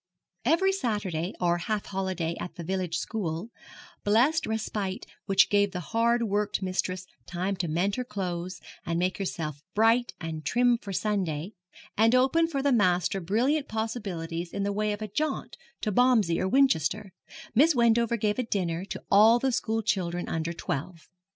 Every 0.45 0.71
Saturday 0.71 1.35
or 1.39 1.59
half 1.59 1.85
holiday 1.85 2.35
at 2.39 2.55
the 2.55 2.63
village 2.63 2.97
school 2.97 3.51
blessed 4.03 4.47
respite 4.47 5.05
which 5.27 5.47
gave 5.51 5.73
the 5.73 5.79
hard 5.93 6.23
worked 6.23 6.63
mistress 6.63 7.05
time 7.27 7.55
to 7.57 7.67
mend 7.67 7.97
her 7.97 8.03
clothes, 8.03 8.59
and 8.83 8.97
make 8.97 9.19
herself 9.19 9.61
bright 9.75 10.15
and 10.19 10.43
trim 10.43 10.79
for 10.79 10.91
Sunday, 10.91 11.51
and 11.95 12.15
opened 12.15 12.49
for 12.49 12.63
the 12.63 12.71
master 12.73 13.21
brilliant 13.21 13.67
possibilities 13.67 14.53
in 14.53 14.63
the 14.63 14.73
way 14.73 14.91
of 14.91 15.03
a 15.03 15.07
jaunt 15.07 15.55
to 15.81 15.91
Bomsey 15.91 16.39
or 16.41 16.47
Winchester 16.47 17.13
Miss 17.53 17.75
Wendover 17.75 18.17
gave 18.17 18.39
a 18.39 18.43
dinner 18.43 18.85
to 18.85 19.03
all 19.11 19.37
the 19.37 19.51
school 19.51 19.83
children 19.83 20.27
under 20.27 20.51
twelve. 20.51 21.09